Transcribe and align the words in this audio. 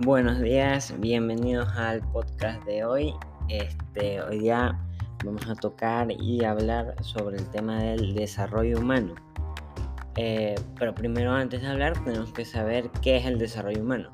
Buenos 0.00 0.40
días, 0.40 0.94
bienvenidos 1.00 1.68
al 1.76 2.02
podcast 2.12 2.64
de 2.64 2.84
hoy. 2.84 3.12
Este, 3.48 4.22
hoy 4.22 4.38
día 4.38 4.78
vamos 5.24 5.44
a 5.48 5.56
tocar 5.56 6.12
y 6.12 6.44
hablar 6.44 6.94
sobre 7.02 7.38
el 7.38 7.50
tema 7.50 7.82
del 7.82 8.14
desarrollo 8.14 8.78
humano. 8.78 9.16
Eh, 10.14 10.54
pero 10.78 10.94
primero 10.94 11.32
antes 11.32 11.62
de 11.62 11.66
hablar 11.66 11.94
tenemos 12.04 12.32
que 12.32 12.44
saber 12.44 12.88
qué 13.02 13.16
es 13.16 13.26
el 13.26 13.40
desarrollo 13.40 13.82
humano. 13.82 14.08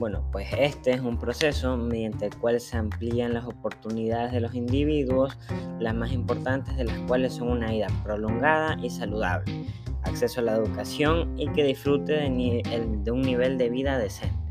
Bueno, 0.00 0.28
pues 0.32 0.48
este 0.58 0.90
es 0.90 1.02
un 1.02 1.16
proceso 1.16 1.76
mediante 1.76 2.26
el 2.26 2.36
cual 2.36 2.58
se 2.58 2.76
amplían 2.76 3.32
las 3.32 3.44
oportunidades 3.44 4.32
de 4.32 4.40
los 4.40 4.56
individuos, 4.56 5.38
las 5.78 5.94
más 5.94 6.10
importantes 6.10 6.76
de 6.76 6.82
las 6.82 6.98
cuales 7.02 7.34
son 7.34 7.50
una 7.50 7.70
vida 7.70 7.86
prolongada 8.02 8.76
y 8.82 8.90
saludable, 8.90 9.66
acceso 10.02 10.40
a 10.40 10.42
la 10.42 10.56
educación 10.56 11.38
y 11.38 11.48
que 11.52 11.62
disfrute 11.62 12.14
de, 12.14 13.10
un 13.12 13.22
nivel 13.22 13.56
de 13.56 13.70
vida 13.70 13.98
decente. 13.98 14.47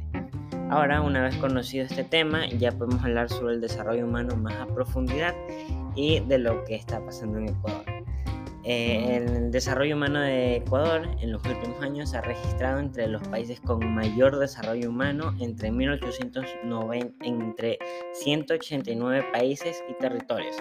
Ahora, 0.69 1.01
una 1.01 1.23
vez 1.23 1.35
conocido 1.37 1.85
este 1.85 2.03
tema, 2.03 2.45
ya 2.49 2.73
podemos 2.73 3.01
hablar 3.01 3.29
sobre 3.29 3.53
el 3.53 3.61
desarrollo 3.61 4.05
humano 4.05 4.35
más 4.35 4.53
a 4.55 4.67
profundidad 4.67 5.33
y 5.95 6.19
de 6.19 6.39
lo 6.39 6.65
que 6.65 6.75
está 6.75 7.03
pasando 7.05 7.37
en 7.37 7.49
Ecuador. 7.49 7.85
Eh, 8.65 9.15
el 9.15 9.49
desarrollo 9.49 9.95
humano 9.95 10.19
de 10.19 10.57
Ecuador 10.57 11.07
en 11.21 11.31
los 11.31 11.41
últimos 11.45 11.81
años 11.81 12.09
se 12.09 12.17
ha 12.17 12.21
registrado 12.21 12.79
entre 12.79 13.07
los 13.07 13.25
países 13.29 13.61
con 13.61 13.79
mayor 13.95 14.37
desarrollo 14.39 14.89
humano 14.89 15.33
entre 15.39 15.71
1890 15.71 17.25
entre 17.25 17.79
189 18.11 19.25
países 19.31 19.81
y 19.87 19.93
territorios. 19.93 20.57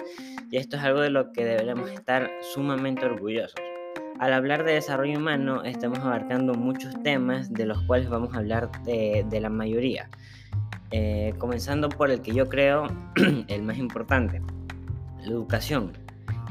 Y 0.49 0.55
esto 0.55 0.77
es 0.77 0.83
algo 0.83 1.01
de 1.01 1.09
lo 1.09 1.33
que 1.33 1.43
deberemos 1.43 1.91
estar 1.91 2.31
sumamente 2.53 3.05
orgullosos. 3.05 3.59
Al 4.19 4.33
hablar 4.33 4.63
de 4.63 4.73
desarrollo 4.73 5.19
humano 5.19 5.63
estamos 5.63 5.99
abarcando 5.99 6.55
muchos 6.55 7.01
temas 7.03 7.53
de 7.53 7.67
los 7.67 7.83
cuales 7.83 8.09
vamos 8.09 8.33
a 8.33 8.39
hablar 8.39 8.71
de, 8.83 9.39
la 9.39 9.49
mayoría. 9.49 10.09
Eh, 10.89 11.33
comenzando 11.37 11.89
por 11.89 12.09
el 12.09 12.21
que 12.21 12.33
yo 12.33 12.49
creo 12.49 12.87
el 13.47 13.61
más 13.61 13.77
importante, 13.77 14.41
la 15.19 15.27
educación. 15.27 15.91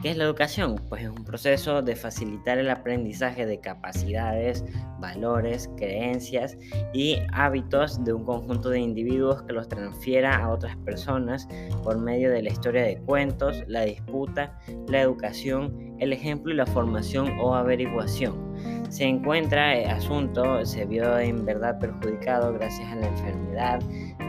¿Qué 0.07 0.13
es 0.13 0.19
la 0.19 0.23
educación? 0.23 0.77
Pues 0.89 1.03
es 1.03 1.09
un 1.09 1.25
proceso 1.25 1.83
de 1.83 1.97
facilitar 1.97 2.59
el 2.59 2.71
aprendizaje 2.71 3.45
de 3.45 3.59
capacidades, 3.59 4.65
valores, 5.01 5.69
creencias 5.77 6.57
y 6.95 7.19
hábitos 7.33 8.05
de 8.05 8.13
un 8.13 8.25
conjunto 8.25 8.71
de 8.71 8.79
individuos 8.79 9.43
que 9.43 9.53
los 9.53 9.69
transfiera 9.69 10.37
a 10.37 10.51
otras 10.51 10.77
personas 10.77 11.49
por 11.83 11.99
medio 11.99 12.31
de 12.31 12.41
la 12.41 12.51
historia 12.51 12.85
de 12.85 12.99
cuentos, 12.99 13.65
la 13.67 13.81
disputa, 13.81 14.57
la 14.87 15.01
educación, 15.01 15.97
el 15.99 16.13
ejemplo 16.13 16.53
y 16.53 16.57
la 16.57 16.67
formación 16.67 17.41
o 17.41 17.57
averiguación. 17.57 18.55
Se 18.89 19.03
encuentra 19.03 19.77
el 19.77 19.91
asunto, 19.91 20.65
se 20.65 20.85
vio 20.85 21.19
en 21.19 21.45
verdad 21.45 21.81
perjudicado 21.81 22.53
gracias 22.53 22.89
a 22.93 22.95
la 22.95 23.09
enfermedad 23.09 23.81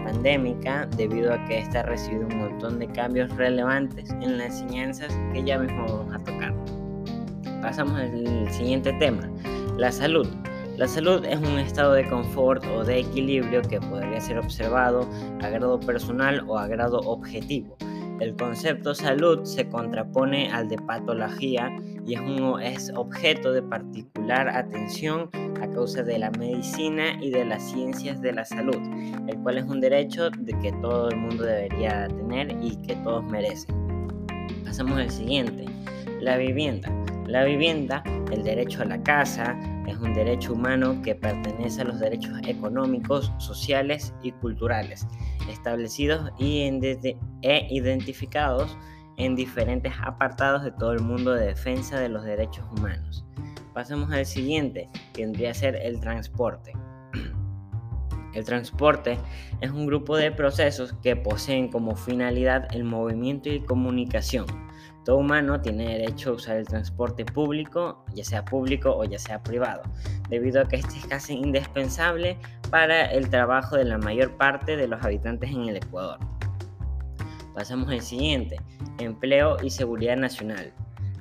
pandémica 0.03 0.87
debido 0.97 1.33
a 1.33 1.45
que 1.45 1.59
ésta 1.59 1.81
ha 1.81 1.83
recibido 1.83 2.27
un 2.27 2.37
montón 2.37 2.79
de 2.79 2.87
cambios 2.87 3.35
relevantes 3.35 4.09
en 4.09 4.37
las 4.37 4.61
enseñanzas 4.61 5.17
que 5.33 5.43
ya 5.43 5.57
mismo 5.57 5.85
vamos 5.85 6.15
a 6.15 6.19
tocar. 6.19 6.53
Pasamos 7.61 7.99
al 7.99 8.51
siguiente 8.51 8.93
tema, 8.93 9.29
la 9.77 9.91
salud. 9.91 10.27
La 10.77 10.87
salud 10.87 11.25
es 11.25 11.39
un 11.39 11.57
estado 11.57 11.93
de 11.93 12.07
confort 12.07 12.63
o 12.67 12.83
de 12.83 12.99
equilibrio 12.99 13.63
que 13.63 13.79
podría 13.79 14.21
ser 14.21 14.37
observado 14.37 15.09
a 15.41 15.49
grado 15.49 15.79
personal 15.79 16.43
o 16.47 16.57
a 16.57 16.67
grado 16.67 16.99
objetivo. 16.99 17.75
El 18.19 18.35
concepto 18.35 18.93
salud 18.93 19.43
se 19.43 19.67
contrapone 19.67 20.51
al 20.51 20.69
de 20.69 20.77
patología 20.77 21.75
y 22.07 22.15
es, 22.63 22.91
objeto 22.95 23.51
de 23.51 23.61
particular 23.61 24.47
atención 24.47 25.29
a 25.61 25.69
causa 25.69 26.03
de 26.03 26.17
la 26.17 26.31
medicina 26.31 27.21
y 27.21 27.31
de 27.31 27.43
las 27.43 27.61
ciencias 27.69 28.21
de 28.21 28.31
la 28.31 28.45
salud, 28.45 28.77
el 29.27 29.37
cual 29.43 29.57
es 29.57 29.65
un 29.65 29.81
derecho 29.81 30.29
de 30.29 30.57
que 30.59 30.71
todo 30.81 31.09
el 31.09 31.17
mundo 31.17 31.43
debería 31.43 32.07
tener 32.07 32.55
y 32.61 32.77
que 32.77 32.95
todos 32.97 33.25
merecen. 33.25 33.75
Pasamos 34.63 34.97
al 34.97 35.11
siguiente, 35.11 35.65
la 36.21 36.37
vivienda. 36.37 36.89
La 37.25 37.43
vivienda, 37.43 38.01
el 38.31 38.41
derecho 38.41 38.83
a 38.83 38.85
la 38.85 39.03
casa, 39.03 39.59
es 39.85 39.97
un 39.97 40.13
derecho 40.13 40.53
humano 40.53 41.01
que 41.01 41.13
pertenece 41.13 41.81
a 41.81 41.85
los 41.85 41.99
derechos 41.99 42.39
económicos, 42.47 43.33
sociales 43.37 44.13
y 44.23 44.31
culturales, 44.31 45.05
establecidos 45.49 46.31
y 46.39 46.61
e 47.41 47.67
identificados 47.69 48.77
en 49.17 49.35
diferentes 49.35 49.93
apartados 50.01 50.63
de 50.63 50.71
todo 50.71 50.93
el 50.93 51.01
mundo 51.01 51.33
de 51.33 51.47
defensa 51.47 51.99
de 51.99 52.09
los 52.09 52.23
derechos 52.23 52.65
humanos. 52.77 53.25
Pasemos 53.73 54.11
al 54.11 54.25
siguiente, 54.25 54.89
que 55.13 55.23
vendría 55.23 55.51
a 55.51 55.55
ser 55.55 55.75
el 55.75 55.99
transporte. 55.99 56.73
El 58.33 58.45
transporte 58.45 59.17
es 59.61 59.71
un 59.71 59.87
grupo 59.87 60.15
de 60.15 60.31
procesos 60.31 60.93
que 61.01 61.15
poseen 61.15 61.69
como 61.69 61.95
finalidad 61.95 62.67
el 62.71 62.83
movimiento 62.83 63.49
y 63.49 63.61
comunicación. 63.61 64.45
Todo 65.05 65.17
humano 65.17 65.59
tiene 65.59 65.97
derecho 65.97 66.29
a 66.29 66.33
usar 66.33 66.57
el 66.57 66.67
transporte 66.67 67.25
público, 67.25 68.05
ya 68.13 68.23
sea 68.23 68.45
público 68.45 68.95
o 68.95 69.05
ya 69.05 69.17
sea 69.17 69.41
privado, 69.41 69.81
debido 70.29 70.61
a 70.61 70.67
que 70.67 70.75
este 70.75 70.97
es 70.97 71.07
casi 71.07 71.33
indispensable 71.33 72.37
para 72.69 73.05
el 73.05 73.29
trabajo 73.29 73.75
de 73.75 73.85
la 73.85 73.97
mayor 73.97 74.37
parte 74.37 74.75
de 74.77 74.87
los 74.87 75.03
habitantes 75.03 75.49
en 75.49 75.69
el 75.69 75.77
Ecuador. 75.77 76.19
Pasamos 77.57 77.89
al 77.89 78.01
siguiente, 78.01 78.61
empleo 78.99 79.57
y 79.63 79.71
seguridad 79.71 80.15
nacional. 80.15 80.71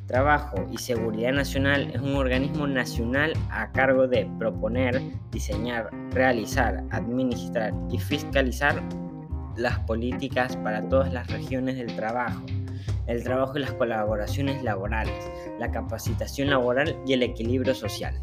Trabajo 0.06 0.66
y 0.70 0.76
Seguridad 0.76 1.32
Nacional 1.32 1.90
es 1.94 2.02
un 2.02 2.14
organismo 2.14 2.66
nacional 2.66 3.32
a 3.48 3.72
cargo 3.72 4.06
de 4.06 4.28
proponer, 4.38 5.00
diseñar, 5.30 5.88
realizar, 6.10 6.84
administrar 6.90 7.72
y 7.90 7.96
fiscalizar 7.96 8.82
las 9.56 9.78
políticas 9.80 10.58
para 10.58 10.86
todas 10.86 11.10
las 11.10 11.26
regiones 11.28 11.76
del 11.78 11.96
trabajo, 11.96 12.44
el 13.06 13.24
trabajo 13.24 13.56
y 13.56 13.62
las 13.62 13.72
colaboraciones 13.72 14.62
laborales, 14.62 15.30
la 15.58 15.70
capacitación 15.70 16.50
laboral 16.50 16.94
y 17.06 17.14
el 17.14 17.22
equilibrio 17.22 17.74
social. 17.74 18.14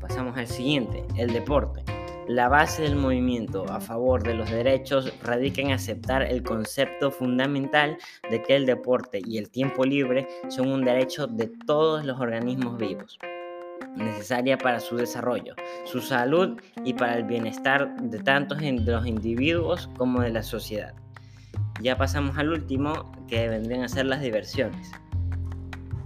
Pasamos 0.00 0.36
al 0.36 0.48
siguiente, 0.48 1.04
el 1.16 1.32
deporte. 1.32 1.91
La 2.32 2.48
base 2.48 2.80
del 2.80 2.96
movimiento 2.96 3.70
a 3.70 3.78
favor 3.78 4.22
de 4.22 4.32
los 4.32 4.50
derechos 4.50 5.12
radica 5.22 5.60
en 5.60 5.72
aceptar 5.72 6.22
el 6.22 6.42
concepto 6.42 7.10
fundamental 7.10 7.98
de 8.30 8.42
que 8.42 8.56
el 8.56 8.64
deporte 8.64 9.20
y 9.22 9.36
el 9.36 9.50
tiempo 9.50 9.84
libre 9.84 10.26
son 10.48 10.70
un 10.70 10.82
derecho 10.82 11.26
de 11.26 11.48
todos 11.66 12.06
los 12.06 12.18
organismos 12.18 12.78
vivos, 12.78 13.18
necesaria 13.96 14.56
para 14.56 14.80
su 14.80 14.96
desarrollo, 14.96 15.54
su 15.84 16.00
salud 16.00 16.58
y 16.86 16.94
para 16.94 17.18
el 17.18 17.24
bienestar 17.24 17.94
de 18.00 18.18
tantos 18.20 18.60
de 18.60 18.80
los 18.80 19.06
individuos 19.06 19.90
como 19.98 20.22
de 20.22 20.30
la 20.30 20.42
sociedad. 20.42 20.94
Ya 21.82 21.98
pasamos 21.98 22.38
al 22.38 22.48
último, 22.48 23.12
que 23.28 23.46
vendrían 23.46 23.82
a 23.82 23.88
ser 23.88 24.06
las 24.06 24.22
diversiones. 24.22 24.90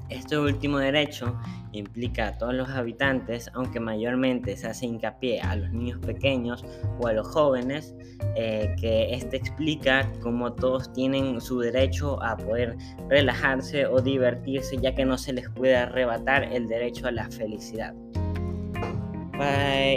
Este 0.08 0.38
último 0.38 0.78
derecho 0.78 1.36
implica 1.72 2.28
a 2.28 2.38
todos 2.38 2.54
los 2.54 2.68
habitantes, 2.68 3.50
aunque 3.54 3.80
mayormente 3.80 4.56
se 4.56 4.68
hace 4.68 4.86
hincapié 4.86 5.40
a 5.40 5.56
los 5.56 5.70
niños 5.72 5.98
pequeños 5.98 6.64
o 7.00 7.08
a 7.08 7.12
los 7.12 7.26
jóvenes, 7.26 7.94
eh, 8.36 8.74
que 8.80 9.12
este 9.12 9.36
explica 9.36 10.10
cómo 10.22 10.52
todos 10.52 10.92
tienen 10.92 11.40
su 11.40 11.58
derecho 11.58 12.22
a 12.22 12.36
poder 12.36 12.76
relajarse 13.08 13.86
o 13.86 14.00
divertirse, 14.00 14.76
ya 14.78 14.94
que 14.94 15.04
no 15.04 15.18
se 15.18 15.32
les 15.32 15.48
puede 15.50 15.76
arrebatar 15.76 16.44
el 16.44 16.68
derecho 16.68 17.08
a 17.08 17.10
la 17.10 17.28
felicidad. 17.30 17.94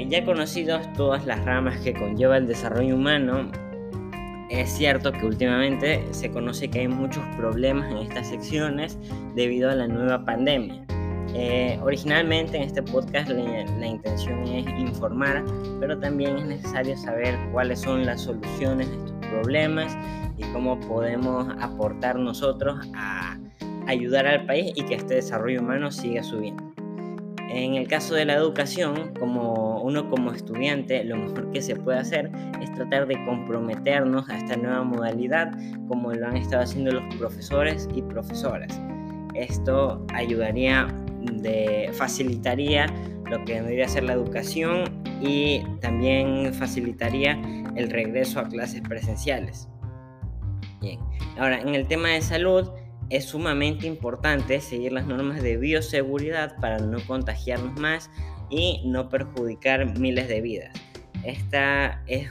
ya 0.10 0.26
conocidos 0.26 0.92
todas 0.94 1.26
las 1.26 1.44
ramas 1.46 1.80
que 1.80 1.94
conlleva 1.94 2.38
el 2.38 2.48
desarrollo 2.48 2.96
humano, 2.96 3.52
es 4.50 4.70
cierto 4.72 5.12
que 5.12 5.26
últimamente 5.26 6.04
se 6.12 6.32
conoce 6.32 6.70
que 6.70 6.80
hay 6.80 6.88
muchos 6.88 7.24
problemas 7.38 7.92
en 7.92 7.98
estas 7.98 8.28
secciones 8.28 8.98
debido 9.36 9.70
a 9.70 9.76
la 9.76 9.88
nueva 9.88 10.26
pandemia. 10.26 10.86
Eh, 11.36 11.80
originalmente 11.84 12.58
en 12.58 12.64
este 12.64 12.82
podcast 12.82 13.30
la, 13.30 13.86
intención 13.86 14.44
es 14.48 14.68
informar, 14.80 15.44
pero 15.80 16.00
también 16.00 16.38
es 16.38 16.46
necesario 16.46 16.98
saber 16.98 17.38
cuáles 17.52 17.82
son 17.82 18.06
las 18.06 18.22
soluciones 18.22 18.90
de 18.90 18.98
estos 18.98 19.28
problemas 19.28 19.96
y 20.38 20.44
cómo 20.52 20.80
podemos 20.80 21.48
aportar 21.60 22.18
nosotros 22.18 22.80
a 22.96 23.38
ayudar 23.86 24.26
al 24.26 24.46
país 24.48 24.72
y 24.76 24.84
que 24.84 24.96
este 24.96 25.16
desarrollo 25.16 25.62
humano 25.62 25.92
siga 25.92 26.24
subiendo. 26.24 26.79
En 27.50 27.74
el 27.74 27.88
caso 27.88 28.14
de 28.14 28.26
la 28.26 28.36
educación, 28.36 29.12
como 29.20 29.82
uno 29.82 30.08
como 30.08 30.32
estudiante, 30.32 31.04
lo 31.04 31.18
mejor 31.18 31.52
que 31.52 31.64
se 31.64 31.76
puede 31.76 31.98
hacer 31.98 32.32
es 32.62 32.72
tratar 32.74 33.08
de 33.08 33.16
comprometernos 33.26 34.30
a 34.30 34.38
esta 34.38 34.56
nueva 34.56 34.84
modalidad 34.84 35.52
como 35.88 36.14
lo 36.14 36.28
han 36.28 36.38
estado 36.38 36.62
haciendo 36.62 36.92
los 36.92 37.16
profesores 37.16 37.90
y 37.96 38.04
profesoras. 38.04 38.80
Esto 39.34 40.06
ayudaría 40.14 40.88
de, 41.22 41.90
facilitaría 41.94 42.86
lo 43.30 43.44
que 43.46 43.56
debería 43.56 43.88
ser 43.88 44.04
la 44.04 44.14
educación 44.14 44.84
y 45.20 45.64
también 45.82 46.54
facilitaría 46.54 47.40
el 47.76 47.90
regreso 47.90 48.42
a 48.42 48.48
clases 48.48 48.82
presenciales. 48.82 49.68
Bien, 50.82 51.00
ahora 51.40 51.60
en 51.60 51.74
el 51.74 51.88
tema 51.88 52.10
de 52.10 52.22
salud 52.22 52.70
es 53.10 53.26
sumamente 53.26 53.88
importante 53.88 54.62
seguir 54.62 54.92
las 54.92 55.08
normas 55.08 55.42
de 55.42 55.58
bioseguridad 55.58 56.56
para 56.60 56.80
no 56.80 57.00
contagiarnos 57.08 57.80
más 57.80 58.10
y 58.50 58.82
no 58.86 59.10
perjudicar 59.10 59.98
miles 59.98 60.28
de 60.28 60.42
vidas. 60.42 60.74
esta 61.24 62.02
es 62.08 62.30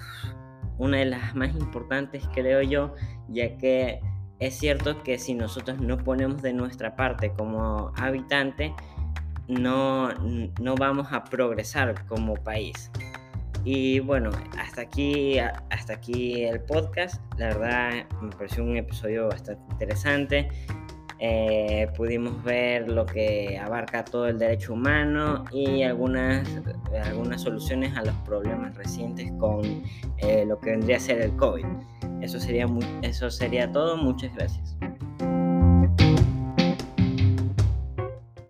una 0.79 0.99
de 0.99 1.07
las 1.07 1.35
más 1.35 1.51
importantes, 1.57 2.23
creo 2.33 2.63
yo, 2.63 2.95
ya 3.29 3.57
que 3.59 4.01
es 4.39 4.55
cierto 4.57 5.03
que 5.03 5.19
si 5.19 5.35
nosotros 5.35 5.81
no 5.81 5.99
ponemos 5.99 6.41
de 6.43 6.53
nuestra 6.53 6.95
parte 6.95 7.33
como 7.33 7.93
habitante, 7.97 8.73
no, 9.49 10.13
no 10.61 10.75
vamos 10.77 11.09
a 11.13 11.25
progresar 11.25 12.07
como 12.07 12.35
país. 12.35 12.91
Y 13.71 14.01
bueno, 14.01 14.31
hasta 14.59 14.81
aquí, 14.81 15.39
hasta 15.39 15.93
aquí 15.93 16.43
el 16.43 16.59
podcast. 16.63 17.21
La 17.37 17.49
verdad 17.49 18.07
me 18.23 18.31
pareció 18.31 18.65
un 18.65 18.79
episodio 18.79 19.29
bastante 19.29 19.61
interesante. 19.73 20.49
Eh, 21.19 21.87
pudimos 21.95 22.43
ver 22.45 22.89
lo 22.89 23.05
que 23.05 23.59
abarca 23.59 24.07
todo 24.07 24.27
el 24.27 24.39
derecho 24.39 24.73
humano 24.73 25.45
y 25.53 25.83
algunas, 25.83 26.49
algunas 27.05 27.43
soluciones 27.43 27.95
a 27.95 28.05
los 28.05 28.15
problemas 28.25 28.75
recientes 28.75 29.31
con 29.33 29.61
eh, 30.17 30.47
lo 30.47 30.59
que 30.59 30.71
vendría 30.71 30.97
a 30.97 31.01
ser 31.01 31.21
el 31.21 31.37
COVID. 31.37 31.67
Eso 32.23 32.41
sería, 32.41 32.67
eso 33.03 33.31
sería 33.31 33.71
todo. 33.71 33.99
Muchas 33.99 34.35
gracias. 34.35 34.79